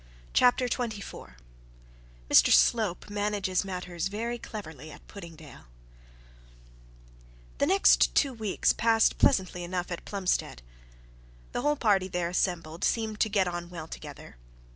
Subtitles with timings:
[0.33, 1.35] CHAPTER XXIV
[2.27, 5.65] MR SLOPE'S MANAGES MATTERS VERY CLEVERLY AT PUDDINGDALE
[7.59, 10.63] The next two weeks passed pleasantly enough at Plumstead.
[11.51, 14.37] The whole party there assembled seemed to get on well together.